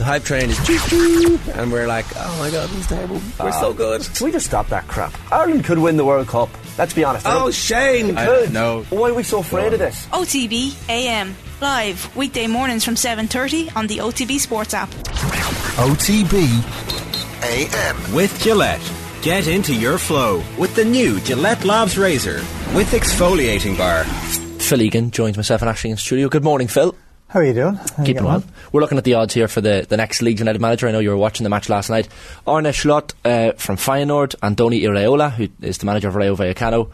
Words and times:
The 0.00 0.06
hype 0.06 0.24
train 0.24 0.48
is 0.48 0.56
choo 0.66 0.78
choo, 0.88 1.38
and 1.52 1.70
we're 1.70 1.86
like, 1.86 2.06
oh 2.16 2.36
my 2.38 2.50
god, 2.50 2.70
this 2.70 2.78
is 2.78 2.86
terrible. 2.86 3.20
We're 3.38 3.52
so 3.52 3.68
uh, 3.68 3.72
good. 3.74 4.00
Can 4.14 4.24
we 4.24 4.32
just 4.32 4.46
stop 4.46 4.66
that 4.68 4.88
crap? 4.88 5.12
Ireland 5.30 5.66
could 5.66 5.78
win 5.78 5.98
the 5.98 6.06
World 6.06 6.26
Cup. 6.26 6.48
Let's 6.78 6.94
be 6.94 7.04
honest. 7.04 7.26
Oh, 7.28 7.50
Shane! 7.50 8.14
They 8.14 8.24
could. 8.24 8.50
no. 8.50 8.84
Why 8.84 9.10
are 9.10 9.12
we 9.12 9.22
so 9.22 9.40
afraid 9.40 9.74
of 9.74 9.78
this? 9.78 10.06
OTB 10.06 10.74
AM 10.88 11.36
live 11.60 12.16
weekday 12.16 12.46
mornings 12.46 12.82
from 12.82 12.94
7:30 12.94 13.76
on 13.76 13.88
the 13.88 13.98
OTB 13.98 14.40
Sports 14.40 14.72
app. 14.72 14.88
OTB 15.76 16.48
AM. 17.42 18.14
With 18.14 18.32
Gillette. 18.40 18.80
Get 19.20 19.48
into 19.48 19.74
your 19.74 19.98
flow 19.98 20.42
with 20.58 20.74
the 20.76 20.84
new 20.86 21.20
Gillette 21.20 21.66
Labs 21.66 21.98
Razor 21.98 22.36
with 22.74 22.90
exfoliating 22.92 23.76
bar. 23.76 24.04
Phil 24.60 24.80
Egan 24.80 25.10
joins 25.10 25.36
myself 25.36 25.60
and 25.60 25.68
Ashley 25.68 25.90
in 25.90 25.98
studio. 25.98 26.30
Good 26.30 26.42
morning, 26.42 26.68
Phil. 26.68 26.94
How 27.30 27.38
are 27.38 27.44
you 27.44 27.54
doing? 27.54 27.74
How 27.74 27.84
Keeping 27.84 28.04
getting 28.04 28.24
well. 28.24 28.36
on? 28.36 28.44
We're 28.72 28.80
looking 28.80 28.98
at 28.98 29.04
the 29.04 29.14
odds 29.14 29.34
here 29.34 29.46
for 29.46 29.60
the, 29.60 29.86
the 29.88 29.96
next 29.96 30.20
Leeds 30.20 30.40
United 30.40 30.60
manager. 30.60 30.88
I 30.88 30.90
know 30.90 30.98
you 30.98 31.10
were 31.10 31.16
watching 31.16 31.44
the 31.44 31.50
match 31.50 31.68
last 31.68 31.88
night. 31.88 32.08
Arne 32.44 32.72
Slot 32.72 33.14
uh, 33.24 33.52
from 33.52 33.76
Feyenoord, 33.76 34.34
Andoni 34.40 34.82
Iraola, 34.82 35.30
who 35.30 35.46
is 35.60 35.78
the 35.78 35.86
manager 35.86 36.08
of 36.08 36.16
Rayo 36.16 36.34
Vallecano, 36.34 36.90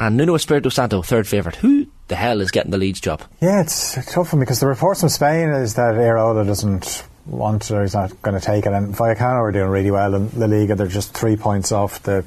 and 0.00 0.16
Nuno 0.16 0.34
Espirito 0.34 0.70
Santo, 0.70 1.02
third 1.02 1.28
favourite. 1.28 1.54
Who 1.56 1.86
the 2.08 2.16
hell 2.16 2.40
is 2.40 2.50
getting 2.50 2.72
the 2.72 2.78
Leeds 2.78 3.00
job? 3.00 3.22
Yeah, 3.40 3.60
it's 3.60 3.96
a 3.96 4.02
tough 4.02 4.32
one 4.32 4.40
because 4.40 4.58
the 4.58 4.66
reports 4.66 5.00
from 5.00 5.08
Spain 5.08 5.50
is 5.50 5.74
that 5.74 5.94
Iraola 5.94 6.44
doesn't 6.44 7.04
want 7.26 7.70
it 7.70 7.74
or 7.74 7.82
he's 7.82 7.94
not 7.94 8.20
going 8.22 8.38
to 8.38 8.44
take 8.44 8.66
it. 8.66 8.72
And 8.72 8.92
Vallecano 8.92 9.40
are 9.40 9.52
doing 9.52 9.68
really 9.68 9.92
well 9.92 10.16
in 10.16 10.30
La 10.36 10.46
Liga. 10.46 10.74
They're 10.74 10.88
just 10.88 11.14
three 11.14 11.36
points 11.36 11.70
off 11.70 12.02
the 12.02 12.24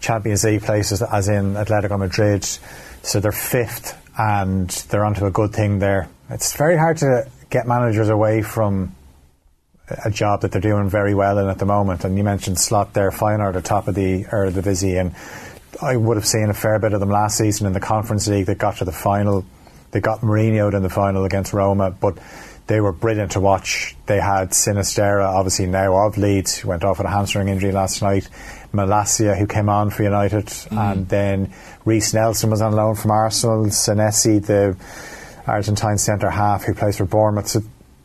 Champions 0.00 0.44
League 0.44 0.62
places, 0.62 1.00
as 1.00 1.30
in 1.30 1.54
Atletico 1.54 1.98
Madrid. 1.98 2.44
So 3.02 3.20
they're 3.20 3.32
fifth 3.32 3.96
and 4.18 4.68
they're 4.90 5.06
onto 5.06 5.24
a 5.24 5.30
good 5.30 5.54
thing 5.54 5.78
there. 5.78 6.10
It's 6.30 6.56
very 6.56 6.76
hard 6.76 6.98
to 6.98 7.28
get 7.50 7.66
managers 7.66 8.08
away 8.08 8.42
from 8.42 8.94
a 10.04 10.10
job 10.10 10.42
that 10.42 10.52
they're 10.52 10.60
doing 10.60 10.90
very 10.90 11.14
well 11.14 11.38
in 11.38 11.48
at 11.48 11.58
the 11.58 11.64
moment. 11.64 12.04
And 12.04 12.18
you 12.18 12.24
mentioned 12.24 12.58
Slot 12.58 12.92
there, 12.92 13.10
Feyenoord 13.10 13.48
at 13.48 13.54
the 13.54 13.62
top 13.62 13.88
of 13.88 13.94
the 13.94 14.24
Eredivisie, 14.24 15.00
and 15.00 15.14
I 15.80 15.96
would 15.96 16.16
have 16.16 16.26
seen 16.26 16.50
a 16.50 16.54
fair 16.54 16.78
bit 16.78 16.92
of 16.92 17.00
them 17.00 17.08
last 17.08 17.38
season 17.38 17.66
in 17.66 17.72
the 17.72 17.80
Conference 17.80 18.28
League. 18.28 18.46
They 18.46 18.54
got 18.54 18.78
to 18.78 18.84
the 18.84 18.92
final. 18.92 19.44
They 19.90 20.00
got 20.00 20.20
Mourinho 20.20 20.72
in 20.74 20.82
the 20.82 20.90
final 20.90 21.24
against 21.24 21.54
Roma, 21.54 21.90
but 21.90 22.18
they 22.66 22.80
were 22.80 22.92
brilliant 22.92 23.32
to 23.32 23.40
watch. 23.40 23.96
They 24.04 24.20
had 24.20 24.50
Sinisterra, 24.50 25.24
obviously 25.24 25.66
now 25.66 26.06
of 26.06 26.18
Leeds, 26.18 26.58
who 26.58 26.68
went 26.68 26.84
off 26.84 26.98
with 26.98 27.06
a 27.06 27.10
hamstring 27.10 27.48
injury 27.48 27.72
last 27.72 28.02
night. 28.02 28.28
Malacia, 28.72 29.38
who 29.38 29.46
came 29.46 29.70
on 29.70 29.88
for 29.88 30.02
United, 30.02 30.44
mm-hmm. 30.44 30.76
and 30.76 31.08
then 31.08 31.54
Reiss 31.86 32.12
Nelson 32.12 32.50
was 32.50 32.60
on 32.60 32.72
loan 32.72 32.94
from 32.94 33.12
Arsenal. 33.12 33.64
Senesi, 33.66 34.44
the 34.44 34.76
Argentine 35.48 35.98
centre 35.98 36.30
half, 36.30 36.64
who 36.64 36.74
plays 36.74 36.96
for 36.96 37.04
Bournemouth. 37.04 37.48
So 37.48 37.62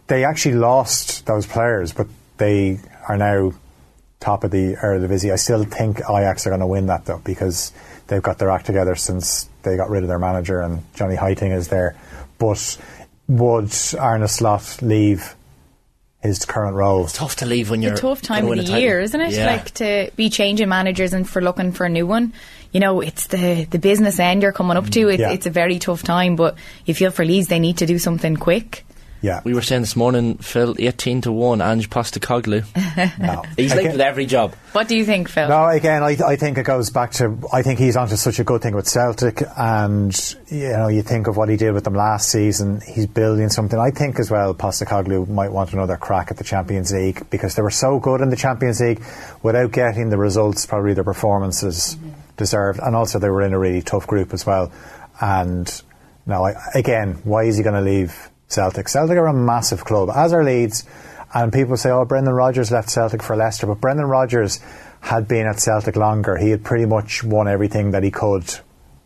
they 0.07 0.23
actually 0.23 0.55
lost 0.55 1.25
those 1.25 1.45
players, 1.45 1.93
but 1.93 2.07
they 2.37 2.79
are 3.07 3.17
now 3.17 3.53
top 4.19 4.43
of 4.43 4.51
the 4.51 4.75
Eredivisie. 4.75 5.31
I 5.31 5.35
still 5.35 5.63
think 5.65 5.99
Ajax 5.99 6.47
are 6.47 6.49
going 6.49 6.61
to 6.61 6.67
win 6.67 6.87
that 6.87 7.05
though 7.05 7.21
because 7.23 7.73
they've 8.07 8.21
got 8.21 8.39
their 8.39 8.49
act 8.49 8.65
together 8.65 8.95
since 8.95 9.49
they 9.63 9.75
got 9.75 9.89
rid 9.89 10.03
of 10.03 10.09
their 10.09 10.19
manager 10.19 10.61
and 10.61 10.81
Johnny 10.95 11.15
Heitinga 11.15 11.55
is 11.55 11.67
there. 11.67 11.95
But 12.39 12.77
would 13.27 13.73
Arne 13.99 14.27
Slot 14.27 14.81
leave 14.81 15.35
his 16.23 16.45
current 16.45 16.75
role? 16.75 17.03
It's 17.03 17.13
tough 17.13 17.35
to 17.37 17.45
leave 17.45 17.69
when 17.69 17.81
you're 17.81 17.93
a 17.93 17.97
tough 17.97 18.21
time 18.21 18.47
gonna 18.47 18.61
of 18.61 18.67
the 18.67 18.79
year, 18.79 18.99
isn't 18.99 19.19
it? 19.21 19.33
Yeah. 19.33 19.45
Like 19.45 19.71
to 19.75 20.09
be 20.15 20.29
changing 20.29 20.69
managers 20.69 21.13
and 21.13 21.29
for 21.29 21.41
looking 21.41 21.71
for 21.73 21.85
a 21.85 21.89
new 21.89 22.07
one. 22.07 22.33
You 22.71 22.79
know, 22.79 23.01
it's 23.01 23.27
the 23.27 23.65
the 23.65 23.77
business 23.77 24.19
end 24.19 24.41
you're 24.41 24.51
coming 24.51 24.77
up 24.77 24.89
to. 24.91 25.09
It's, 25.09 25.19
Yeah. 25.21 25.31
it's 25.31 25.45
a 25.45 25.51
very 25.51 25.77
tough 25.79 26.01
time, 26.01 26.35
but 26.35 26.55
you 26.85 26.93
feel 26.95 27.11
for 27.11 27.23
Leeds 27.23 27.47
they 27.47 27.59
need 27.59 27.77
to 27.77 27.85
do 27.85 27.99
something 27.99 28.35
quick. 28.37 28.83
Yeah. 29.23 29.39
we 29.45 29.53
were 29.53 29.61
saying 29.61 29.83
this 29.83 29.95
morning, 29.95 30.37
Phil, 30.39 30.75
18 30.77 31.21
to 31.21 31.31
1, 31.31 31.61
Ange 31.61 31.89
Postecoglou. 31.89 32.65
no. 33.19 33.43
He's 33.55 33.71
Again- 33.71 33.77
linked 33.77 33.91
with 33.93 34.01
every 34.01 34.25
job. 34.25 34.53
What 34.73 34.89
do 34.89 34.97
you 34.97 35.05
think, 35.05 35.29
Phil? 35.29 35.47
No, 35.47 35.67
again, 35.67 36.03
I, 36.03 36.17
I 36.25 36.35
think 36.35 36.57
it 36.57 36.63
goes 36.63 36.89
back 36.89 37.11
to 37.13 37.37
I 37.53 37.61
think 37.61 37.79
he's 37.79 37.95
onto 37.95 38.17
such 38.17 38.39
a 38.39 38.43
good 38.43 38.61
thing 38.61 38.75
with 38.75 38.87
Celtic, 38.87 39.41
and 39.55 40.35
you 40.49 40.69
know, 40.69 40.89
you 40.89 41.03
think 41.03 41.27
of 41.27 41.37
what 41.37 41.47
he 41.47 41.55
did 41.55 41.71
with 41.71 41.85
them 41.85 41.93
last 41.93 42.29
season. 42.29 42.81
He's 42.81 43.07
building 43.07 43.47
something. 43.47 43.79
I 43.79 43.91
think 43.91 44.19
as 44.19 44.29
well, 44.29 44.53
Postecoglou 44.53 45.29
might 45.29 45.53
want 45.53 45.71
another 45.71 45.95
crack 45.95 46.29
at 46.31 46.37
the 46.37 46.43
Champions 46.43 46.91
League 46.91 47.29
because 47.29 47.55
they 47.55 47.61
were 47.61 47.71
so 47.71 47.99
good 47.99 48.19
in 48.19 48.29
the 48.29 48.35
Champions 48.35 48.81
League 48.81 49.01
without 49.41 49.71
getting 49.71 50.09
the 50.09 50.17
results. 50.17 50.65
Probably 50.65 50.93
their 50.95 51.05
performances 51.05 51.95
mm-hmm. 51.95 52.09
deserved, 52.35 52.79
and 52.83 52.93
also 52.93 53.19
they 53.19 53.29
were 53.29 53.43
in 53.43 53.53
a 53.53 53.59
really 53.59 53.81
tough 53.81 54.05
group 54.05 54.33
as 54.33 54.45
well. 54.45 54.69
And 55.21 55.81
now, 56.25 56.47
again, 56.73 57.21
why 57.23 57.43
is 57.43 57.55
he 57.55 57.63
going 57.63 57.75
to 57.75 57.81
leave 57.81 58.29
Celtic? 58.53 58.87
Celtic 58.87 59.17
are 59.17 59.27
a 59.27 59.33
massive 59.33 59.83
club, 59.83 60.09
as 60.15 60.31
are 60.33 60.43
Leeds. 60.43 60.85
And 61.33 61.51
people 61.51 61.75
say, 61.77 61.89
oh, 61.89 62.05
Brendan 62.05 62.33
Rodgers 62.35 62.71
left 62.71 62.89
Celtic 62.91 63.23
for 63.23 63.35
Leicester. 63.35 63.65
But 63.65 63.81
Brendan 63.81 64.05
Rodgers 64.05 64.59
had 65.01 65.27
been 65.27 65.47
at 65.47 65.59
Celtic 65.59 65.95
longer. 65.95 66.37
He 66.37 66.51
had 66.51 66.63
pretty 66.63 66.85
much 66.85 67.23
won 67.23 67.47
everything 67.47 67.91
that 67.91 68.03
he 68.03 68.11
could 68.11 68.45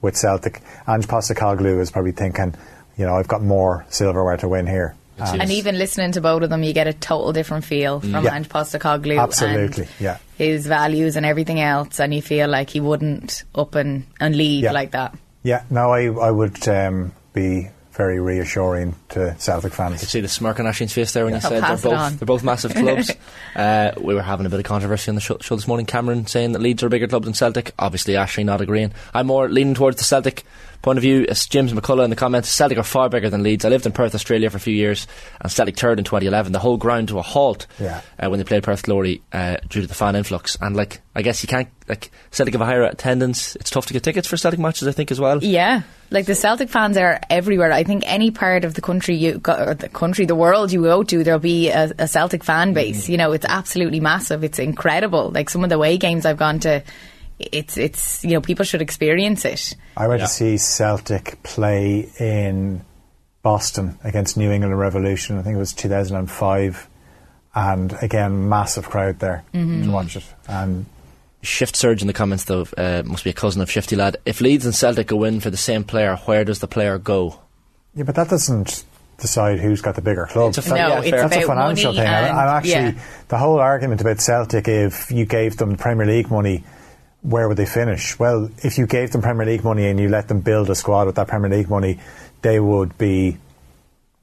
with 0.01 0.17
Celtic. 0.17 0.61
Ange 0.87 1.07
Postecoglou 1.07 1.79
is 1.79 1.89
probably 1.89 2.11
thinking, 2.11 2.53
you 2.97 3.05
know, 3.05 3.15
I've 3.15 3.27
got 3.29 3.41
more 3.41 3.85
silverware 3.89 4.37
to 4.37 4.49
win 4.49 4.67
here. 4.67 4.95
Um, 5.19 5.39
And 5.41 5.51
even 5.51 5.79
listening 5.79 6.11
to 6.11 6.21
both 6.21 6.43
of 6.43 6.49
them, 6.49 6.61
you 6.63 6.73
get 6.73 6.85
a 6.85 6.93
total 6.93 7.31
different 7.33 7.63
feel 7.65 8.01
from 8.01 8.23
Yeah. 8.25 8.35
Ange 8.35 8.49
Postecoglou 8.49 9.19
Absolutely, 9.19 9.83
and 9.85 9.91
yeah. 9.99 10.17
his 10.37 10.67
values 10.67 11.15
and 11.15 11.25
everything 11.25 11.59
else, 11.59 11.99
and 11.99 12.13
you 12.13 12.21
feel 12.21 12.47
like 12.49 12.69
he 12.69 12.79
wouldn't 12.79 13.43
up 13.55 13.73
and, 13.73 14.05
and 14.19 14.35
leave 14.35 14.65
Yeah. 14.65 14.73
like 14.73 14.91
that. 14.91 15.15
yeah, 15.43 15.63
no, 15.71 15.91
I, 15.91 16.07
I 16.07 16.29
would 16.29 16.67
um, 16.67 17.13
be 17.33 17.69
very 17.97 18.19
reassuring 18.19 18.95
to 19.09 19.35
Celtic 19.39 19.73
fans. 19.73 19.93
You 19.93 19.97
fans. 19.97 20.09
see 20.09 20.21
the 20.21 20.27
smirk 20.27 20.59
on 20.59 20.67
Ashton's 20.67 20.93
face 20.93 21.11
there 21.13 21.25
when 21.25 21.33
you 21.33 21.41
said 21.41 21.63
they're 21.63 21.77
both, 21.77 22.19
they're 22.19 22.25
both 22.27 22.43
massive 22.43 22.73
clubs. 22.75 23.11
uh, 23.55 23.91
we 23.99 24.13
were 24.13 24.21
having 24.21 24.45
a 24.45 24.49
bit 24.49 24.59
of 24.59 24.65
controversy 24.65 25.09
on 25.09 25.15
the 25.15 25.21
show, 25.21 25.37
show 25.41 25.55
this 25.55 25.67
morning. 25.67 25.87
Cameron 25.87 26.27
saying 26.27 26.51
that 26.51 26.59
Leeds 26.59 26.83
are 26.83 26.87
a 26.87 26.89
bigger 26.91 27.07
club 27.07 27.25
than 27.25 27.33
Celtic. 27.33 27.73
Obviously, 27.79 28.15
Ashley 28.15 28.43
not 28.43 28.61
agreeing. 28.61 28.93
I'm 29.15 29.27
more 29.27 29.49
leaning 29.49 29.73
towards 29.73 29.97
the 29.97 30.03
Celtic 30.03 30.45
point 30.81 30.97
of 30.97 31.01
view. 31.01 31.25
As 31.27 31.45
James 31.47 31.73
McCullough 31.73 32.03
in 32.03 32.09
the 32.09 32.15
comments, 32.15 32.49
Celtic 32.49 32.77
are 32.77 32.83
far 32.83 33.09
bigger 33.09 33.29
than 33.29 33.43
Leeds. 33.43 33.65
I 33.65 33.69
lived 33.69 33.85
in 33.85 33.91
Perth, 33.91 34.15
Australia 34.15 34.49
for 34.49 34.57
a 34.57 34.59
few 34.59 34.73
years, 34.73 35.07
and 35.41 35.51
Celtic 35.51 35.77
third 35.77 35.99
in 35.99 36.05
2011. 36.05 36.51
The 36.51 36.59
whole 36.59 36.77
ground 36.77 37.09
to 37.09 37.19
a 37.19 37.21
halt 37.21 37.67
Yeah. 37.79 38.01
uh, 38.19 38.29
when 38.29 38.39
they 38.39 38.43
played 38.43 38.63
Perth 38.63 38.83
Glory 38.83 39.21
uh, 39.33 39.57
due 39.69 39.81
to 39.81 39.87
the 39.87 39.93
fan 39.93 40.15
influx. 40.15 40.57
And 40.61 40.75
like, 40.75 41.01
I 41.15 41.21
guess 41.21 41.41
you 41.43 41.47
can't 41.47 41.67
like 41.87 42.11
Celtic 42.31 42.53
have 42.53 42.61
a 42.61 42.65
higher 42.65 42.83
attendance. 42.83 43.55
It's 43.55 43.69
tough 43.69 43.85
to 43.87 43.93
get 43.93 44.03
tickets 44.03 44.27
for 44.27 44.37
Celtic 44.37 44.59
matches, 44.59 44.87
I 44.87 44.91
think, 44.91 45.09
as 45.11 45.19
well. 45.19 45.43
Yeah, 45.43 45.81
like 46.11 46.25
the 46.25 46.35
Celtic 46.35 46.69
fans 46.69 46.95
are 46.97 47.19
everywhere. 47.29 47.71
I 47.71 47.83
think 47.83 48.03
any 48.05 48.29
part 48.31 48.63
of 48.65 48.73
the 48.75 48.81
country 48.81 49.15
you 49.15 49.39
go, 49.39 49.53
or 49.55 49.73
the 49.73 49.89
country, 49.89 50.25
the 50.25 50.35
world 50.35 50.71
you 50.71 50.83
go 50.83 51.03
to, 51.03 51.23
there'll 51.23 51.39
be 51.39 51.69
a, 51.69 51.91
a 51.97 52.07
Celtic 52.07 52.43
fan 52.43 52.73
base. 52.73 53.09
You 53.09 53.17
know, 53.17 53.31
it's 53.31 53.45
absolutely 53.47 53.99
massive. 53.99 54.43
It's 54.43 54.59
incredible. 54.59 55.31
Like 55.31 55.49
some 55.49 55.63
of 55.63 55.69
the 55.69 55.75
away 55.75 55.97
games 55.97 56.25
I've 56.25 56.37
gone 56.37 56.59
to, 56.59 56.83
it's 57.39 57.77
it's 57.77 58.23
you 58.23 58.31
know 58.31 58.41
people 58.41 58.65
should 58.65 58.81
experience 58.81 59.45
it. 59.45 59.75
I 59.95 60.07
went 60.07 60.21
Yeah. 60.21 60.27
to 60.27 60.31
see 60.31 60.57
Celtic 60.57 61.41
play 61.43 62.09
in 62.19 62.81
Boston 63.43 63.97
against 64.03 64.37
New 64.37 64.51
England 64.51 64.77
Revolution. 64.77 65.37
I 65.37 65.41
think 65.43 65.55
it 65.55 65.59
was 65.59 65.73
2005. 65.73 66.87
And 67.55 67.93
again, 68.03 68.49
massive 68.49 68.87
crowd 68.89 69.19
there 69.19 69.43
to 69.53 69.89
watch 69.89 70.15
it. 70.15 70.23
And 70.47 70.85
Shift 71.41 71.75
Surge 71.75 72.01
in 72.01 72.07
the 72.07 72.13
comments, 72.13 72.43
though, 72.43 72.67
uh, 72.77 73.01
must 73.05 73.23
be 73.23 73.31
a 73.31 73.33
cousin 73.33 73.61
of 73.61 73.71
Shifty 73.71 73.95
Lad. 73.95 74.17
If 74.25 74.41
Leeds 74.41 74.65
and 74.65 74.75
Celtic 74.75 75.07
go 75.07 75.23
in 75.23 75.39
for 75.39 75.49
the 75.49 75.57
same 75.57 75.83
player, 75.83 76.17
where 76.25 76.43
does 76.43 76.59
the 76.59 76.67
player 76.67 76.97
go? 76.99 77.39
yeah, 77.95 78.03
but 78.03 78.13
that 78.13 78.29
doesn't 78.29 78.83
decide 79.17 79.59
who's 79.59 79.81
got 79.81 79.95
the 79.95 80.01
bigger 80.03 80.27
club. 80.27 80.49
It's 80.49 80.59
a 80.59 80.61
fa- 80.61 80.69
No, 80.69 80.75
yeah, 80.75 80.99
it's 80.99 81.09
fair. 81.09 81.21
That's 81.27 81.35
a 81.43 81.47
financial 81.47 81.93
money 81.93 81.97
thing. 82.05 82.07
And, 82.13 82.25
and- 82.27 82.37
and 82.37 82.49
actually, 82.49 82.71
yeah. 82.71 82.91
the 83.29 83.37
whole 83.39 83.57
argument 83.59 84.01
about 84.01 84.19
Celtic, 84.21 84.67
if 84.67 85.09
you 85.09 85.25
gave 85.25 85.57
them 85.57 85.77
Premier 85.77 86.05
League 86.05 86.29
money, 86.29 86.63
where 87.27 87.47
would 87.47 87.57
they 87.57 87.65
finish? 87.65 88.17
Well, 88.17 88.49
if 88.63 88.77
you 88.77 88.87
gave 88.87 89.11
them 89.11 89.21
Premier 89.21 89.45
League 89.45 89.63
money 89.63 89.87
and 89.89 89.99
you 89.99 90.07
let 90.09 90.27
them 90.27 90.39
build 90.39 90.69
a 90.69 90.75
squad 90.75 91.07
with 91.07 91.15
that 91.15 91.27
Premier 91.27 91.49
League 91.49 91.69
money, 91.69 91.99
they 92.41 92.59
would 92.59 92.97
be 92.97 93.37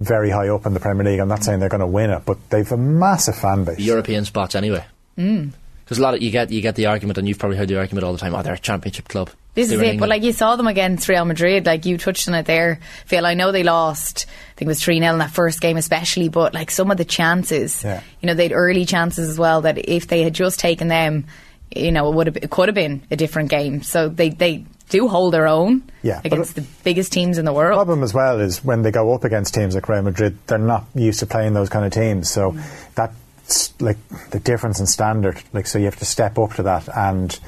very 0.00 0.30
high 0.30 0.48
up 0.48 0.64
in 0.66 0.74
the 0.74 0.80
Premier 0.80 1.04
League. 1.04 1.20
I'm 1.20 1.28
not 1.28 1.44
saying 1.44 1.60
they're 1.60 1.68
going 1.68 1.80
to 1.80 1.86
win 1.86 2.10
it, 2.10 2.22
but 2.24 2.38
they've 2.50 2.70
a 2.72 2.76
massive 2.76 3.36
fan 3.36 3.64
base. 3.64 3.78
European 3.78 4.24
spots 4.24 4.54
anyway. 4.54 4.84
Mm. 5.18 5.52
Because 5.84 5.98
a 5.98 6.02
lot 6.02 6.14
of 6.14 6.22
you 6.22 6.30
get 6.30 6.50
you 6.50 6.62
get 6.62 6.76
the 6.76 6.86
argument, 6.86 7.18
and 7.18 7.28
you've 7.28 7.38
probably 7.38 7.58
heard 7.58 7.68
the 7.68 7.78
argument 7.78 8.04
all 8.04 8.12
the 8.12 8.18
time. 8.18 8.34
Oh, 8.34 8.42
they're 8.42 8.54
a 8.54 8.58
championship 8.58 9.06
club. 9.06 9.28
This 9.54 9.68
They 9.68 9.74
is 9.74 9.80
were 9.80 9.86
in 9.86 9.94
it. 9.96 10.00
But 10.00 10.08
like 10.08 10.22
you 10.22 10.32
saw 10.32 10.56
them 10.56 10.66
against 10.66 11.08
Real 11.10 11.26
Madrid, 11.26 11.66
like 11.66 11.84
you 11.84 11.98
touched 11.98 12.26
on 12.26 12.34
it 12.34 12.46
there, 12.46 12.80
Phil. 13.04 13.26
I 13.26 13.34
know 13.34 13.52
they 13.52 13.62
lost. 13.64 14.26
I 14.26 14.54
think 14.56 14.66
it 14.66 14.70
was 14.70 14.82
three 14.82 14.98
0 14.98 15.12
in 15.12 15.18
that 15.18 15.30
first 15.30 15.60
game, 15.60 15.76
especially. 15.76 16.30
But 16.30 16.54
like 16.54 16.70
some 16.70 16.90
of 16.90 16.96
the 16.96 17.04
chances, 17.04 17.84
Yeah. 17.84 18.00
you 18.22 18.26
know, 18.26 18.34
they'd 18.34 18.52
early 18.52 18.86
chances 18.86 19.28
as 19.28 19.38
well. 19.38 19.60
That 19.60 19.76
if 19.76 20.08
they 20.08 20.22
had 20.22 20.32
just 20.34 20.58
taken 20.58 20.88
them, 20.88 21.26
you 21.74 21.92
know, 21.92 22.10
it 22.10 22.14
would 22.14 22.26
have 22.26 22.36
it 22.36 22.50
could 22.50 22.68
have 22.68 22.74
been 22.74 23.02
a 23.10 23.16
different 23.16 23.50
game. 23.50 23.82
So 23.82 24.08
they 24.08 24.30
they 24.30 24.64
do 24.88 25.08
hold 25.08 25.32
their 25.32 25.46
own 25.46 25.82
Yeah, 26.02 26.20
against 26.24 26.54
the 26.54 26.64
biggest 26.84 27.12
teams 27.12 27.38
in 27.38 27.44
the 27.44 27.52
world. 27.52 27.72
The 27.72 27.84
problem 27.84 28.02
as 28.02 28.12
well 28.14 28.40
is 28.40 28.64
when 28.64 28.82
they 28.82 28.90
go 28.90 29.14
up 29.14 29.24
against 29.24 29.54
teams 29.54 29.74
like 29.74 29.88
Real 29.88 30.02
Madrid, 30.02 30.36
they're 30.46 30.58
not 30.58 30.86
used 30.94 31.20
to 31.20 31.26
playing 31.26 31.54
those 31.54 31.68
kind 31.68 31.86
of 31.86 31.92
teams. 31.92 32.30
So 32.30 32.56
that's 32.94 33.80
like 33.80 33.96
the 34.30 34.40
difference 34.40 34.80
in 34.80 34.86
standard. 34.86 35.42
Like 35.52 35.66
so, 35.66 35.78
you 35.78 35.86
have 35.86 35.96
to 35.96 36.04
step 36.04 36.38
up 36.38 36.54
to 36.54 36.64
that, 36.64 36.88
and 36.94 37.38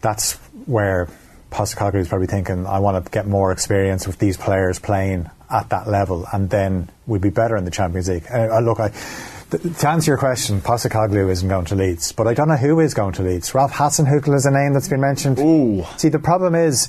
that's 0.00 0.34
where 0.66 1.08
Postecoglou 1.50 1.96
is 1.96 2.08
probably 2.08 2.28
thinking, 2.28 2.66
I 2.66 2.78
want 2.78 3.04
to 3.04 3.10
get 3.10 3.26
more 3.26 3.52
experience 3.52 4.06
with 4.06 4.18
these 4.18 4.36
players 4.36 4.78
playing 4.78 5.28
at 5.50 5.68
that 5.68 5.86
level, 5.86 6.26
and 6.32 6.48
then 6.48 6.88
we'd 7.06 7.20
be 7.20 7.30
better 7.30 7.56
in 7.56 7.64
the 7.64 7.70
Champions 7.70 8.08
League. 8.08 8.24
Uh, 8.32 8.56
uh, 8.56 8.60
look, 8.60 8.80
I. 8.80 8.92
to 9.58 9.88
answer 9.88 10.10
your 10.10 10.18
question, 10.18 10.60
Postecoglou 10.60 11.30
isn't 11.30 11.48
going 11.48 11.64
to 11.66 11.74
Leeds, 11.74 12.12
but 12.12 12.26
I 12.26 12.34
don't 12.34 12.48
know 12.48 12.56
who 12.56 12.80
is 12.80 12.94
going 12.94 13.12
to 13.14 13.22
Leeds. 13.22 13.54
Ralph 13.54 13.72
Hasenhüttl 13.72 14.34
is 14.34 14.46
a 14.46 14.50
name 14.50 14.72
that's 14.72 14.88
been 14.88 15.00
mentioned. 15.00 15.38
Ooh. 15.38 15.84
See, 15.96 16.08
the 16.08 16.18
problem 16.18 16.54
is 16.54 16.88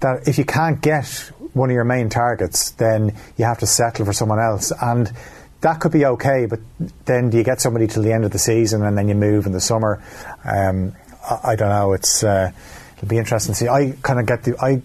that 0.00 0.28
if 0.28 0.38
you 0.38 0.44
can't 0.44 0.80
get 0.80 1.06
one 1.54 1.70
of 1.70 1.74
your 1.74 1.84
main 1.84 2.08
targets, 2.08 2.72
then 2.72 3.16
you 3.36 3.44
have 3.44 3.58
to 3.58 3.66
settle 3.66 4.04
for 4.04 4.12
someone 4.12 4.38
else, 4.40 4.72
and 4.82 5.12
that 5.60 5.80
could 5.80 5.92
be 5.92 6.04
okay. 6.04 6.46
But 6.46 6.60
then 7.04 7.30
do 7.30 7.38
you 7.38 7.44
get 7.44 7.60
somebody 7.60 7.86
till 7.86 8.02
the 8.02 8.12
end 8.12 8.24
of 8.24 8.30
the 8.30 8.38
season, 8.38 8.82
and 8.82 8.98
then 8.98 9.08
you 9.08 9.14
move 9.14 9.46
in 9.46 9.52
the 9.52 9.60
summer? 9.60 10.02
Um, 10.44 10.94
I, 11.28 11.52
I 11.52 11.56
don't 11.56 11.70
know. 11.70 11.92
It's 11.92 12.22
uh, 12.22 12.52
it'll 12.96 13.08
be 13.08 13.18
interesting 13.18 13.54
to 13.54 13.58
see. 13.58 13.68
I 13.68 13.96
kind 14.02 14.20
of 14.20 14.26
get 14.26 14.44
the 14.44 14.56
I 14.60 14.82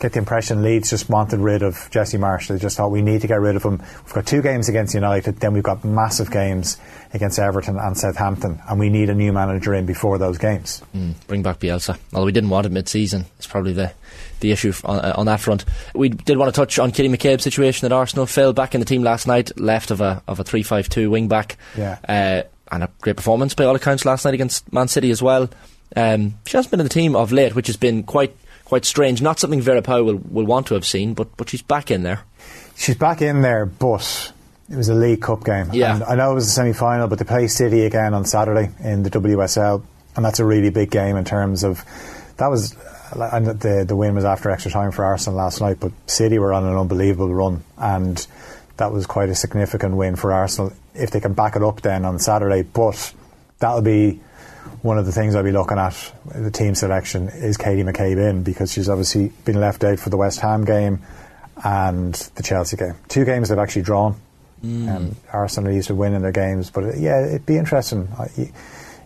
get 0.00 0.12
the 0.12 0.18
impression 0.18 0.62
Leeds 0.62 0.90
just 0.90 1.08
wanted 1.08 1.40
rid 1.40 1.62
of 1.62 1.88
Jesse 1.90 2.18
Marsch. 2.18 2.48
They 2.48 2.58
just 2.58 2.76
thought 2.76 2.90
we 2.90 3.02
need 3.02 3.20
to 3.22 3.26
get 3.26 3.40
rid 3.40 3.56
of 3.56 3.64
him. 3.64 3.78
We've 3.78 4.14
got 4.14 4.26
two 4.26 4.42
games 4.42 4.68
against 4.68 4.94
United, 4.94 5.40
then 5.40 5.52
we've 5.52 5.62
got 5.62 5.84
massive 5.84 6.30
games 6.30 6.78
against 7.12 7.38
Everton 7.38 7.78
and 7.78 7.96
Southampton, 7.96 8.60
and 8.68 8.78
we 8.78 8.90
need 8.90 9.10
a 9.10 9.14
new 9.14 9.32
manager 9.32 9.74
in 9.74 9.86
before 9.86 10.18
those 10.18 10.38
games. 10.38 10.82
Mm, 10.94 11.14
bring 11.26 11.42
back 11.42 11.58
Bielsa. 11.58 11.98
Although 12.12 12.26
we 12.26 12.32
didn't 12.32 12.50
want 12.50 12.66
it 12.66 12.72
mid-season, 12.72 13.26
it's 13.38 13.46
probably 13.46 13.72
the 13.72 13.92
the 14.40 14.52
issue 14.52 14.72
on, 14.84 14.98
uh, 15.00 15.14
on 15.16 15.26
that 15.26 15.40
front. 15.40 15.64
We 15.94 16.10
did 16.10 16.36
want 16.36 16.54
to 16.54 16.58
touch 16.58 16.78
on 16.78 16.92
Katie 16.92 17.08
McCabe's 17.08 17.42
situation 17.42 17.86
at 17.86 17.92
Arsenal. 17.92 18.24
Phil 18.24 18.52
back 18.52 18.74
in 18.74 18.80
the 18.80 18.84
team 18.84 19.02
last 19.02 19.26
night, 19.26 19.58
left 19.58 19.90
of 19.90 20.00
a 20.00 20.22
of 20.28 20.38
a 20.38 20.44
three 20.44 20.62
five 20.62 20.88
two 20.88 21.10
wing 21.10 21.26
back. 21.28 21.56
Yeah. 21.76 21.98
Uh, 22.08 22.42
and 22.70 22.84
a 22.84 22.90
great 23.00 23.16
performance 23.16 23.54
by 23.54 23.64
all 23.64 23.74
accounts 23.74 24.04
last 24.04 24.24
night 24.26 24.34
against 24.34 24.70
Man 24.72 24.88
City 24.88 25.10
as 25.10 25.22
well. 25.22 25.48
Um, 25.96 26.34
she 26.46 26.56
hasn't 26.56 26.70
been 26.70 26.80
in 26.80 26.84
the 26.84 26.90
team 26.90 27.16
of 27.16 27.32
late, 27.32 27.54
which 27.54 27.66
has 27.66 27.78
been 27.78 28.02
quite 28.02 28.36
quite 28.68 28.84
strange. 28.84 29.20
Not 29.20 29.38
something 29.38 29.60
Vera 29.60 29.82
Pauw 29.82 30.04
will, 30.04 30.16
will 30.16 30.44
want 30.44 30.66
to 30.68 30.74
have 30.74 30.86
seen, 30.86 31.14
but 31.14 31.36
but 31.36 31.48
she's 31.48 31.62
back 31.62 31.90
in 31.90 32.02
there. 32.02 32.20
She's 32.76 32.96
back 32.96 33.22
in 33.22 33.42
there, 33.42 33.66
but 33.66 34.32
it 34.70 34.76
was 34.76 34.88
a 34.88 34.94
League 34.94 35.22
Cup 35.22 35.44
game. 35.44 35.70
Yeah. 35.72 35.96
And 35.96 36.04
I 36.04 36.14
know 36.14 36.30
it 36.30 36.34
was 36.34 36.46
a 36.46 36.50
semi 36.50 36.72
final, 36.72 37.08
but 37.08 37.18
they 37.18 37.24
play 37.24 37.48
City 37.48 37.84
again 37.84 38.14
on 38.14 38.24
Saturday 38.24 38.70
in 38.80 39.02
the 39.02 39.10
WSL, 39.10 39.82
and 40.14 40.24
that's 40.24 40.38
a 40.38 40.44
really 40.44 40.70
big 40.70 40.90
game 40.90 41.16
in 41.16 41.24
terms 41.24 41.64
of 41.64 41.82
that 42.36 42.48
was. 42.48 42.76
And 43.10 43.46
the 43.46 43.86
the 43.88 43.96
win 43.96 44.14
was 44.14 44.26
after 44.26 44.50
extra 44.50 44.70
time 44.70 44.92
for 44.92 45.02
Arsenal 45.02 45.38
last 45.38 45.62
night, 45.62 45.78
but 45.80 45.92
City 46.06 46.38
were 46.38 46.52
on 46.52 46.64
an 46.64 46.76
unbelievable 46.76 47.34
run, 47.34 47.64
and 47.78 48.24
that 48.76 48.92
was 48.92 49.06
quite 49.06 49.30
a 49.30 49.34
significant 49.34 49.96
win 49.96 50.14
for 50.14 50.30
Arsenal 50.30 50.74
if 50.94 51.10
they 51.10 51.20
can 51.20 51.32
back 51.32 51.56
it 51.56 51.62
up 51.62 51.80
then 51.80 52.04
on 52.04 52.18
Saturday. 52.18 52.62
But 52.62 53.14
that'll 53.60 53.80
be 53.80 54.20
one 54.82 54.98
of 54.98 55.06
the 55.06 55.12
things 55.12 55.34
I'll 55.34 55.42
be 55.42 55.52
looking 55.52 55.78
at 55.78 56.12
the 56.34 56.50
team 56.50 56.74
selection 56.74 57.28
is 57.28 57.56
Katie 57.56 57.82
McCabe 57.82 58.30
in 58.30 58.42
because 58.42 58.72
she's 58.72 58.88
obviously 58.88 59.32
been 59.44 59.60
left 59.60 59.84
out 59.84 59.98
for 59.98 60.10
the 60.10 60.16
West 60.16 60.40
Ham 60.40 60.64
game 60.64 61.00
and 61.64 62.14
the 62.34 62.42
Chelsea 62.42 62.76
game. 62.76 62.94
Two 63.08 63.24
games 63.24 63.48
they've 63.48 63.58
actually 63.58 63.82
drawn. 63.82 64.16
Um, 64.62 65.14
Arsenal 65.32 65.72
used 65.72 65.88
to 65.88 65.94
win 65.94 66.14
in 66.14 66.22
their 66.22 66.32
games, 66.32 66.70
but 66.70 66.84
uh, 66.84 66.92
yeah, 66.96 67.24
it'd 67.24 67.46
be 67.46 67.56
interesting. 67.56 68.08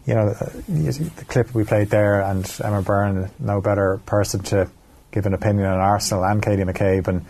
You, 0.07 0.15
know, 0.15 0.31
the 0.31 1.25
clip 1.29 1.55
we 1.55 1.65
played 1.65 1.91
there, 1.91 2.23
and 2.23 2.51
Emma 2.65 2.83
Byrne, 2.83 3.31
no 3.39 3.61
better 3.61 4.01
person 4.07 4.43
to 4.45 4.71
give 5.11 5.27
an 5.27 5.35
opinion 5.35 5.67
on 5.67 5.79
Arsenal 5.79 6.25
and 6.25 6.43
Katie 6.43 6.63
McCabe, 6.63 7.07
and 7.07 7.25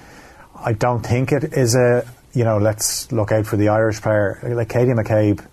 I 0.54 0.72
don't 0.72 1.04
think 1.04 1.32
it 1.32 1.52
is 1.54 1.74
a 1.74 2.06
you 2.32 2.44
know 2.44 2.58
let's 2.58 3.10
look 3.12 3.32
out 3.32 3.46
for 3.46 3.56
the 3.56 3.68
Irish 3.68 4.00
player 4.00 4.38
like 4.44 4.68
Katie 4.68 4.92
McCabe 4.92 5.44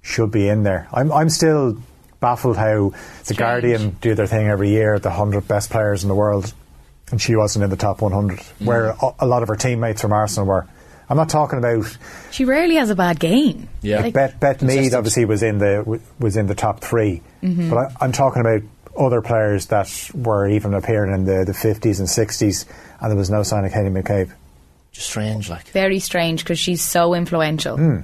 should 0.00 0.30
be 0.30 0.48
in 0.48 0.62
there. 0.62 0.88
I'm 0.92 1.12
I'm 1.12 1.28
still 1.28 1.76
baffled 2.20 2.56
how 2.56 2.92
the 3.26 3.34
Guardian 3.34 3.90
do 4.00 4.14
their 4.14 4.26
thing 4.26 4.48
every 4.48 4.70
year, 4.70 4.98
the 4.98 5.10
hundred 5.10 5.46
best 5.48 5.70
players 5.70 6.02
in 6.02 6.08
the 6.08 6.14
world, 6.14 6.52
and 7.10 7.20
she 7.20 7.36
wasn't 7.36 7.64
in 7.64 7.70
the 7.70 7.76
top 7.76 8.00
100, 8.00 8.38
mm. 8.38 8.66
where 8.66 8.90
a, 8.90 9.10
a 9.20 9.26
lot 9.26 9.42
of 9.42 9.48
her 9.48 9.56
teammates 9.56 10.00
from 10.00 10.12
Arsenal 10.12 10.46
were. 10.46 10.66
I'm 11.08 11.16
not 11.16 11.28
talking 11.28 11.60
about 11.60 11.96
She 12.32 12.44
rarely 12.44 12.74
has 12.74 12.90
a 12.90 12.96
bad 12.96 13.20
game. 13.20 13.68
Yeah. 13.80 14.00
Like, 14.00 14.14
Beth 14.14 14.40
Beth 14.40 14.60
Mead. 14.60 14.92
Obviously, 14.92 15.24
was 15.24 15.42
in 15.42 15.58
the 15.58 16.00
was 16.18 16.36
in 16.36 16.48
the 16.48 16.56
top 16.56 16.80
3 16.80 17.22
mm-hmm. 17.44 17.70
but 17.70 17.78
I, 17.78 17.92
I'm 18.00 18.10
talking 18.10 18.40
about 18.40 18.62
other 18.98 19.20
players 19.22 19.66
that 19.66 20.10
were 20.14 20.48
even 20.48 20.74
appearing 20.74 21.12
in 21.14 21.24
the, 21.24 21.44
the 21.44 21.52
50s 21.52 21.98
and 21.98 22.08
60s, 22.08 22.64
and 23.00 23.10
there 23.10 23.16
was 23.16 23.30
no 23.30 23.42
sign 23.42 23.64
of 23.64 23.72
Katie 23.72 23.88
McCabe. 23.88 24.32
Just 24.92 25.08
strange, 25.08 25.50
like. 25.50 25.66
very 25.68 25.98
strange 25.98 26.42
because 26.42 26.58
she's 26.58 26.82
so 26.82 27.14
influential. 27.14 27.76
Hmm. 27.76 28.00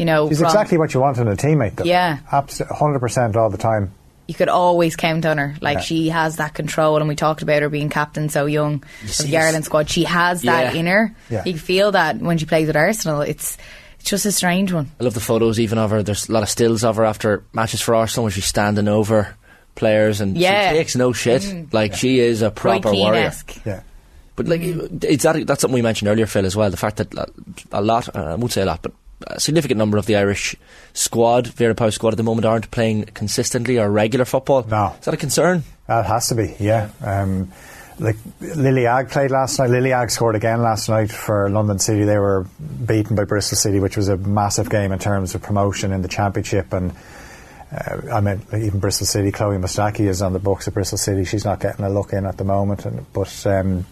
You 0.00 0.06
know. 0.06 0.28
She's 0.28 0.38
from- 0.38 0.46
exactly 0.46 0.78
what 0.78 0.94
you 0.94 1.00
want 1.00 1.18
in 1.18 1.28
a 1.28 1.36
teammate. 1.36 1.76
Though. 1.76 1.84
Yeah. 1.84 2.18
Absolutely, 2.32 2.76
100% 2.78 3.36
all 3.36 3.50
the 3.50 3.58
time. 3.58 3.92
you 4.28 4.34
could 4.34 4.48
always 4.48 4.94
count 4.94 5.26
on 5.26 5.38
her. 5.38 5.56
Like 5.60 5.78
Yeah. 5.78 5.82
she 5.82 6.08
has 6.08 6.36
that 6.36 6.54
control, 6.54 6.96
and 6.98 7.08
we 7.08 7.16
talked 7.16 7.42
about 7.42 7.62
her 7.62 7.68
being 7.68 7.90
captain 7.90 8.28
so 8.28 8.46
young 8.46 8.74
of 8.74 8.80
the 8.82 9.06
this- 9.24 9.34
Ireland 9.34 9.64
squad. 9.64 9.90
She 9.90 10.04
has 10.04 10.42
that 10.42 10.72
Yeah. 10.72 10.80
in 10.80 10.86
her. 10.86 11.12
Yeah. 11.28 11.42
You 11.44 11.58
feel 11.58 11.90
that 11.92 12.18
when 12.18 12.38
she 12.38 12.46
plays 12.46 12.66
with 12.68 12.76
Arsenal. 12.76 13.20
It's 13.22 13.58
it's 13.98 14.08
just 14.08 14.24
a 14.26 14.32
strange 14.32 14.72
one. 14.72 14.90
I 15.00 15.04
love 15.04 15.14
the 15.14 15.20
photos 15.20 15.58
even 15.60 15.76
of 15.78 15.90
her. 15.90 16.02
There's 16.02 16.28
a 16.28 16.32
lot 16.32 16.42
of 16.44 16.48
stills 16.48 16.84
of 16.84 16.96
her 16.96 17.04
after 17.04 17.42
matches 17.52 17.80
for 17.82 17.94
Arsenal 17.94 18.24
where 18.24 18.30
she's 18.30 18.46
standing 18.46 18.88
over 18.88 19.34
players 19.74 20.20
and 20.22 20.38
Yeah. 20.38 20.70
she 20.70 20.76
takes 20.78 20.94
no 20.96 21.12
shit. 21.12 21.44
Like 21.74 21.94
she 21.94 22.20
is 22.20 22.40
a 22.40 22.50
proper 22.50 22.92
warrior. 22.92 23.32
Yeah. 23.66 23.80
But 24.36 24.46
like, 24.48 24.60
it's 24.62 25.24
that, 25.24 25.46
that's 25.46 25.60
something 25.60 25.74
we 25.74 25.82
mentioned 25.82 26.08
earlier, 26.08 26.24
Phil, 26.26 26.46
as 26.46 26.56
well. 26.56 26.70
The 26.70 26.76
fact 26.78 26.96
that 26.98 27.18
uh, 27.18 27.26
a 27.72 27.82
lot, 27.82 28.08
uh, 28.16 28.20
I 28.20 28.34
won't 28.36 28.52
say 28.52 28.62
a 28.62 28.64
lot, 28.64 28.80
but 28.80 28.92
a 29.26 29.40
significant 29.40 29.78
number 29.78 29.98
of 29.98 30.06
the 30.06 30.16
Irish 30.16 30.56
squad, 30.92 31.46
Vera 31.48 31.74
squad 31.92 32.12
at 32.12 32.16
the 32.16 32.22
moment, 32.22 32.46
aren't 32.46 32.70
playing 32.70 33.04
consistently 33.06 33.78
or 33.78 33.90
regular 33.90 34.24
football. 34.24 34.64
No. 34.64 34.94
Is 34.98 35.04
that 35.04 35.14
a 35.14 35.16
concern? 35.16 35.64
That 35.86 36.06
has 36.06 36.28
to 36.28 36.34
be, 36.34 36.54
yeah. 36.58 36.90
Um, 37.02 37.52
like 37.98 38.16
Lily 38.40 38.86
Agg 38.86 39.10
played 39.10 39.30
last 39.30 39.58
night. 39.58 39.70
Lily 39.70 39.92
Agg 39.92 40.10
scored 40.10 40.34
again 40.34 40.62
last 40.62 40.88
night 40.88 41.10
for 41.10 41.50
London 41.50 41.78
City. 41.78 42.04
They 42.04 42.18
were 42.18 42.46
beaten 42.86 43.14
by 43.14 43.24
Bristol 43.24 43.56
City, 43.56 43.78
which 43.78 43.96
was 43.96 44.08
a 44.08 44.16
massive 44.16 44.70
game 44.70 44.92
in 44.92 44.98
terms 44.98 45.34
of 45.34 45.42
promotion 45.42 45.92
in 45.92 46.00
the 46.00 46.08
championship. 46.08 46.72
And 46.72 46.92
uh, 47.72 48.00
I 48.12 48.20
mean, 48.20 48.42
even 48.54 48.80
Bristol 48.80 49.06
City. 49.06 49.30
Chloe 49.30 49.58
Mustaki 49.58 50.08
is 50.08 50.22
on 50.22 50.32
the 50.32 50.38
books 50.38 50.66
of 50.66 50.74
Bristol 50.74 50.98
City. 50.98 51.24
She's 51.24 51.44
not 51.44 51.60
getting 51.60 51.84
a 51.84 51.90
look 51.90 52.12
in 52.12 52.24
at 52.24 52.38
the 52.38 52.44
moment. 52.44 52.86
And, 52.86 53.04
but 53.12 53.46
um, 53.46 53.84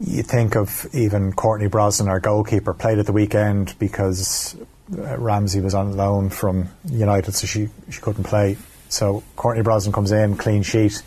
you 0.00 0.22
think 0.22 0.56
of 0.56 0.86
even 0.94 1.32
Courtney 1.32 1.68
Brosnan, 1.68 2.08
our 2.08 2.20
goalkeeper, 2.20 2.72
played 2.72 2.98
at 2.98 3.06
the 3.06 3.12
weekend 3.12 3.74
because 3.78 4.56
uh, 4.96 5.18
Ramsey 5.18 5.60
was 5.60 5.74
on 5.74 5.96
loan 5.96 6.30
from 6.30 6.68
United, 6.90 7.34
so 7.34 7.46
she 7.46 7.68
she 7.90 8.00
couldn't 8.00 8.24
play. 8.24 8.56
So 8.88 9.22
Courtney 9.36 9.62
Brosnan 9.62 9.92
comes 9.92 10.10
in, 10.10 10.36
clean 10.36 10.62
sheet. 10.62 11.02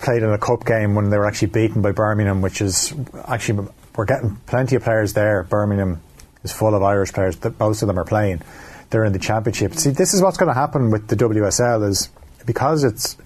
Played 0.00 0.22
in 0.22 0.30
a 0.30 0.38
cup 0.38 0.66
game 0.66 0.94
when 0.94 1.08
they 1.08 1.16
were 1.16 1.26
actually 1.26 1.48
beaten 1.48 1.80
by 1.80 1.92
Birmingham, 1.92 2.42
which 2.42 2.60
is 2.60 2.92
actually 3.26 3.68
we're 3.96 4.04
getting 4.04 4.36
plenty 4.46 4.76
of 4.76 4.82
players 4.82 5.12
there. 5.12 5.44
Birmingham 5.44 6.02
is 6.42 6.52
full 6.52 6.74
of 6.74 6.82
Irish 6.82 7.12
players. 7.12 7.36
That 7.36 7.58
most 7.60 7.82
of 7.82 7.88
them 7.88 7.98
are 7.98 8.04
playing. 8.04 8.42
They're 8.90 9.04
in 9.04 9.12
the 9.12 9.18
championship. 9.18 9.74
See, 9.74 9.90
this 9.90 10.12
is 10.12 10.20
what's 10.20 10.36
going 10.36 10.52
to 10.52 10.54
happen 10.54 10.90
with 10.90 11.08
the 11.08 11.16
WSL 11.16 11.88
is 11.88 12.10
because 12.44 12.84
it's 12.84 13.16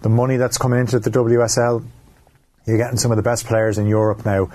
the 0.00 0.08
money 0.08 0.36
that's 0.36 0.56
coming 0.56 0.80
into 0.80 1.00
the 1.00 1.10
WSL. 1.10 1.84
You're 2.66 2.78
getting 2.78 2.98
some 2.98 3.10
of 3.10 3.16
the 3.16 3.22
best 3.22 3.46
players 3.46 3.78
in 3.78 3.86
Europe 3.86 4.24
now. 4.24 4.50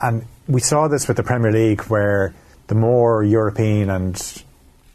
And 0.00 0.26
we 0.48 0.60
saw 0.60 0.88
this 0.88 1.06
with 1.08 1.16
the 1.16 1.22
Premier 1.22 1.52
League 1.52 1.82
where 1.82 2.34
the 2.66 2.74
more 2.74 3.22
European 3.22 3.90
and 3.90 4.44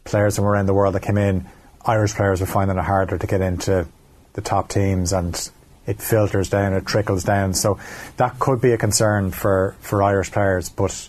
players 0.04 0.36
from 0.36 0.44
around 0.44 0.66
the 0.66 0.74
world 0.74 0.94
that 0.94 1.02
came 1.02 1.18
in, 1.18 1.46
Irish 1.84 2.14
players 2.14 2.40
were 2.40 2.46
finding 2.46 2.76
it 2.76 2.84
harder 2.84 3.16
to 3.16 3.26
get 3.26 3.40
into 3.40 3.86
the 4.34 4.40
top 4.40 4.68
teams 4.68 5.12
and 5.12 5.50
it 5.86 6.00
filters 6.00 6.48
down, 6.48 6.72
it 6.72 6.86
trickles 6.86 7.24
down. 7.24 7.54
So 7.54 7.78
that 8.16 8.38
could 8.38 8.60
be 8.60 8.72
a 8.72 8.78
concern 8.78 9.30
for, 9.30 9.76
for 9.80 10.02
Irish 10.02 10.30
players. 10.30 10.68
But 10.68 11.08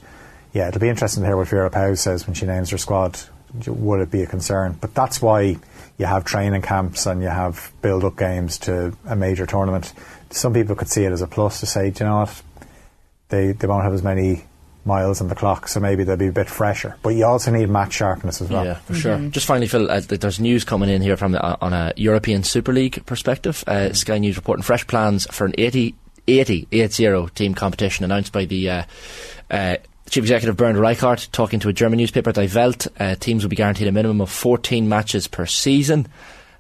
yeah, 0.54 0.68
it'll 0.68 0.82
be 0.82 0.90
interesting 0.90 1.24
to 1.24 1.28
hear 1.28 1.38
what 1.38 1.48
Vera 1.48 1.70
Pauw 1.70 1.98
says 1.98 2.26
when 2.26 2.34
she 2.34 2.46
names 2.46 2.70
her 2.70 2.78
squad. 2.78 3.20
Would 3.68 4.00
it 4.00 4.12
be 4.12 4.24
a 4.24 4.28
concern? 4.28 4.78
But 4.80 4.94
that's 4.94 5.22
why 5.22 5.58
you 5.98 6.06
have 6.06 6.24
training 6.26 6.62
camps 6.62 7.06
and 7.06 7.22
you 7.22 7.28
have 7.28 7.72
build 7.82 8.04
up 8.04 8.18
games 8.18 8.58
to 8.60 8.96
a 9.06 9.16
major 9.16 9.46
tournament. 9.46 9.94
Some 10.32 10.54
people 10.54 10.76
could 10.76 10.90
see 10.90 11.04
it 11.04 11.12
as 11.12 11.22
a 11.22 11.28
plus 11.28 11.60
to 11.60 11.66
say, 11.66 11.90
do 11.92 12.04
you 12.04 12.10
know 12.10 12.18
what? 12.18 12.42
They, 13.30 13.52
they 13.54 13.68
won't 13.68 13.84
have 13.84 13.94
as 13.94 14.04
many 14.04 14.44
miles 14.86 15.22
on 15.22 15.28
the 15.28 15.36
clock, 15.36 15.68
so 15.68 15.80
maybe 15.80 16.04
they'll 16.04 16.18
be 16.18 16.28
a 16.28 16.32
bit 16.32 16.50
fresher. 16.50 16.98
But 17.04 17.10
you 17.10 17.26
also 17.26 17.52
need 17.52 17.70
match 17.70 17.94
sharpness 17.94 18.42
as 18.42 18.50
well. 18.50 18.66
Yeah, 18.66 18.76
for 18.76 18.94
sure. 18.94 19.20
Just 19.30 19.46
finally, 19.46 19.68
Phil, 19.68 19.90
uh, 19.90 20.02
there's 20.02 20.40
news 20.40 20.64
coming 20.64 20.90
in 20.90 21.02
here 21.02 21.18
from 21.18 21.36
uh, 21.36 21.58
on 21.62 21.74
a 21.74 21.94
European 21.96 22.44
Super 22.44 22.74
League 22.74 23.06
perspective. 23.06 23.64
Uh, 23.68 23.94
Sky 23.94 24.18
News 24.18 24.36
reporting 24.36 24.64
fresh 24.64 24.86
plans 24.88 25.28
for 25.32 25.46
an 25.46 25.54
80, 25.58 25.96
80, 26.28 26.68
80 26.72 27.28
team 27.36 27.54
competition 27.54 28.06
announced 28.06 28.34
by 28.34 28.46
the 28.46 28.70
uh, 28.70 28.84
uh, 29.50 29.78
Chief 30.10 30.24
Executive 30.24 30.58
Bernd 30.58 30.78
Reichart 30.78 31.32
talking 31.32 31.60
to 31.62 31.70
a 31.70 31.74
German 31.74 31.98
newspaper, 31.98 32.32
Die 32.32 32.50
Welt. 32.54 32.88
Uh, 33.00 33.16
teams 33.16 33.44
will 33.44 33.50
be 33.50 33.56
guaranteed 33.56 33.88
a 33.88 33.92
minimum 33.92 34.22
of 34.22 34.30
14 34.30 34.90
matches 34.90 35.28
per 35.28 35.46
season, 35.46 36.08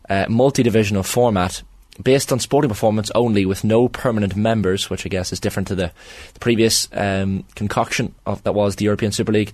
uh, 0.09 0.25
multi-divisional 0.29 1.03
format. 1.03 1.63
Based 2.01 2.31
on 2.31 2.39
sporting 2.39 2.69
performance 2.69 3.11
only, 3.13 3.45
with 3.45 3.63
no 3.63 3.87
permanent 3.87 4.35
members, 4.35 4.89
which 4.89 5.05
I 5.05 5.09
guess 5.09 5.31
is 5.31 5.39
different 5.39 5.67
to 5.67 5.75
the, 5.75 5.91
the 6.33 6.39
previous 6.39 6.87
um, 6.93 7.43
concoction 7.55 8.15
of 8.25 8.41
that 8.43 8.53
was 8.53 8.77
the 8.77 8.85
European 8.85 9.11
Super 9.11 9.31
League. 9.31 9.51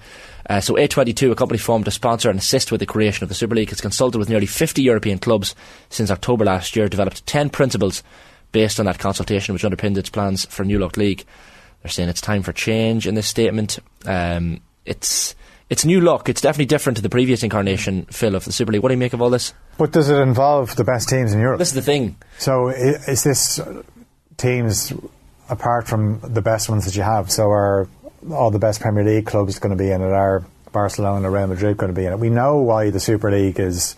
Uh, 0.50 0.62
so 0.62 0.76
A22, 0.76 1.32
a 1.32 1.36
company 1.36 1.58
formed 1.58 1.86
to 1.86 1.92
sponsor 1.92 2.30
and 2.30 2.40
assist 2.40 2.72
with 2.72 2.80
the 2.80 2.86
creation 2.86 3.24
of 3.24 3.30
the 3.30 3.36
Super 3.36 3.56
League, 3.56 3.70
has 3.70 3.82
consulted 3.82 4.18
with 4.18 4.30
nearly 4.30 4.46
50 4.46 4.82
European 4.82 5.20
clubs 5.20 5.56
since 5.90 6.12
October 6.12 6.46
last 6.46 6.76
year, 6.76 6.88
developed 6.88 7.26
10 7.26 7.50
principles 7.50 8.04
based 8.52 8.80
on 8.80 8.86
that 8.86 9.00
consultation, 9.00 9.54
which 9.54 9.66
underpinned 9.66 9.98
its 9.98 10.10
plans 10.10 10.46
for 10.46 10.64
new 10.64 10.80
look 10.80 10.98
league. 10.98 11.26
They're 11.82 11.92
saying 11.92 12.10
it's 12.10 12.22
time 12.22 12.44
for 12.44 12.54
change 12.54 13.08
in 13.08 13.16
this 13.16 13.28
statement. 13.28 13.80
Um, 14.06 14.62
it's 14.86 15.36
it's 15.70 15.84
new 15.84 16.00
look. 16.00 16.30
It's 16.30 16.42
definitely 16.42 16.66
different 16.66 16.98
to 16.98 17.04
the 17.04 17.10
previous 17.10 17.44
incarnation, 17.44 18.06
Phil, 18.06 18.36
of 18.36 18.46
the 18.46 18.52
Super 18.52 18.72
League. 18.72 18.82
What 18.82 18.90
do 18.90 18.94
you 18.94 19.00
make 19.00 19.14
of 19.14 19.22
all 19.22 19.30
this? 19.30 19.54
But 19.78 19.92
does 19.92 20.10
it 20.10 20.18
involve 20.18 20.76
the 20.76 20.84
best 20.84 21.10
teams 21.10 21.34
in 21.34 21.40
Europe? 21.40 21.60
This 21.60 21.70
is 21.70 21.74
the 21.76 21.82
thing. 21.82 22.16
So 22.38 22.70
is 22.70 23.24
this 23.24 23.60
teams 24.38 24.94
apart 25.50 25.88
from 25.88 26.20
the 26.22 26.42
best 26.42 26.70
ones 26.70 26.86
that 26.86 26.96
you 26.96 27.04
have? 27.04 27.30
So 27.32 27.50
are 27.50 27.88
all 28.32 28.50
the 28.50 28.60
best 28.60 28.80
Premier 28.80 29.04
League 29.04 29.26
clubs 29.26 29.60
going 29.60 29.78
to 29.78 29.82
be 29.82 29.92
in 29.92 30.02
it? 30.02 30.06
Are 30.06 30.46
Barcelona, 30.72 31.26
and 31.26 31.34
Real 31.34 31.48
Madrid 31.48 31.78
going 31.78 31.94
to 31.94 32.00
be 32.00 32.06
in 32.06 32.14
it? 32.14 32.20
We 32.20 32.30
know 32.30 32.58
why 32.58 32.90
the 32.90 33.00
Super 33.00 33.32
League 33.32 33.60
is. 33.60 33.96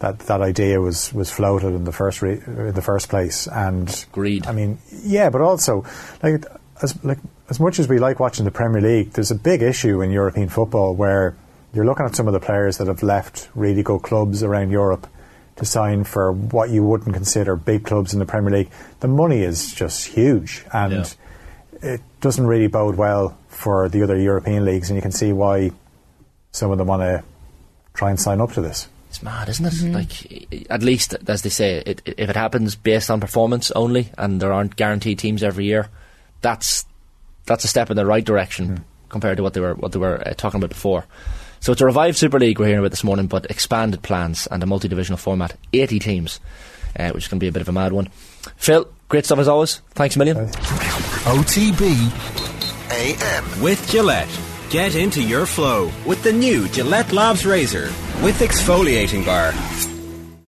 That, 0.00 0.18
that 0.18 0.42
idea 0.42 0.80
was, 0.82 1.14
was 1.14 1.30
floated 1.30 1.68
in 1.68 1.84
the 1.84 1.92
first 1.92 2.20
re, 2.20 2.32
in 2.34 2.72
the 2.72 2.82
first 2.82 3.08
place 3.08 3.46
and 3.46 4.04
Greed. 4.12 4.46
I 4.46 4.52
mean 4.52 4.78
yeah 5.02 5.30
but 5.30 5.40
also 5.40 5.86
like 6.22 6.44
as 6.82 7.02
like 7.04 7.18
as 7.48 7.60
much 7.60 7.78
as 7.78 7.88
we 7.88 7.98
like 7.98 8.18
watching 8.20 8.44
the 8.44 8.50
Premier 8.50 8.80
League 8.80 9.12
there's 9.12 9.30
a 9.30 9.36
big 9.36 9.62
issue 9.62 10.00
in 10.02 10.10
European 10.10 10.48
football 10.48 10.94
where 10.94 11.36
you're 11.72 11.84
looking 11.84 12.06
at 12.06 12.14
some 12.14 12.26
of 12.26 12.32
the 12.32 12.40
players 12.40 12.78
that 12.78 12.86
have 12.86 13.02
left 13.02 13.48
really 13.54 13.82
good 13.82 14.02
clubs 14.02 14.42
around 14.42 14.70
Europe 14.70 15.08
to 15.56 15.64
sign 15.64 16.04
for 16.04 16.32
what 16.32 16.70
you 16.70 16.84
wouldn't 16.84 17.14
consider 17.14 17.56
big 17.56 17.84
clubs 17.84 18.12
in 18.12 18.18
the 18.18 18.26
Premier 18.26 18.50
League. 18.50 18.70
The 19.00 19.08
money 19.08 19.42
is 19.42 19.72
just 19.72 20.06
huge, 20.06 20.64
and 20.72 21.14
it 21.82 22.00
doesn't 22.20 22.46
really 22.46 22.66
bode 22.66 22.96
well 22.96 23.36
for 23.48 23.88
the 23.88 24.02
other 24.02 24.18
European 24.18 24.64
leagues. 24.64 24.90
And 24.90 24.96
you 24.96 25.02
can 25.02 25.12
see 25.12 25.32
why 25.32 25.70
some 26.52 26.70
of 26.70 26.78
them 26.78 26.88
want 26.88 27.02
to 27.02 27.22
try 27.92 28.10
and 28.10 28.18
sign 28.18 28.40
up 28.40 28.52
to 28.52 28.60
this. 28.60 28.88
It's 29.10 29.22
mad, 29.22 29.48
isn't 29.48 29.66
it? 29.66 29.74
Mm-hmm. 29.74 29.94
Like, 29.94 30.70
at 30.70 30.82
least, 30.82 31.14
as 31.28 31.42
they 31.42 31.50
say, 31.50 31.82
it, 31.86 32.02
it, 32.04 32.14
if 32.18 32.30
it 32.30 32.36
happens 32.36 32.74
based 32.74 33.10
on 33.10 33.20
performance 33.20 33.70
only, 33.72 34.10
and 34.18 34.40
there 34.40 34.52
aren't 34.52 34.74
guaranteed 34.74 35.20
teams 35.20 35.44
every 35.44 35.66
year, 35.66 35.88
that's 36.44 36.84
that's 37.46 37.64
a 37.64 37.68
step 37.68 37.90
in 37.90 37.96
the 37.96 38.06
right 38.06 38.24
direction 38.24 38.84
compared 39.08 39.38
to 39.38 39.42
what 39.42 39.54
they 39.54 39.60
were 39.60 39.74
what 39.74 39.90
they 39.92 39.98
were 39.98 40.22
uh, 40.24 40.34
talking 40.34 40.60
about 40.60 40.70
before. 40.70 41.04
So 41.60 41.72
it's 41.72 41.80
a 41.80 41.86
revived 41.86 42.18
Super 42.18 42.38
League 42.38 42.58
we're 42.58 42.66
hearing 42.66 42.80
about 42.80 42.90
this 42.90 43.02
morning, 43.02 43.26
but 43.26 43.50
expanded 43.50 44.02
plans 44.02 44.46
and 44.48 44.62
a 44.62 44.66
multi-divisional 44.66 45.16
format, 45.16 45.56
80 45.72 45.98
teams, 45.98 46.38
uh, 46.98 47.10
which 47.12 47.24
is 47.24 47.28
going 47.28 47.38
to 47.38 47.44
be 47.44 47.48
a 47.48 47.52
bit 47.52 47.62
of 47.62 47.70
a 47.70 47.72
mad 47.72 47.92
one. 47.92 48.10
Phil, 48.56 48.86
great 49.08 49.24
stuff 49.24 49.38
as 49.38 49.48
always. 49.48 49.80
Thanks 49.92 50.14
a 50.16 50.18
million. 50.18 50.36
OTB 51.24 52.12
AM. 52.90 53.62
With 53.62 53.88
Gillette. 53.88 54.28
Get 54.68 54.94
into 54.94 55.22
your 55.22 55.46
flow 55.46 55.90
with 56.04 56.22
the 56.22 56.32
new 56.32 56.68
Gillette 56.68 57.12
Labs 57.12 57.46
Razor 57.46 57.86
with 58.22 58.38
exfoliating 58.40 59.24
bar. 59.24 59.93